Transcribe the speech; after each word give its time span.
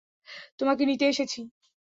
তোমাকে 0.59 0.83
নিতে 0.85 1.05
এসেছি। 1.07 1.39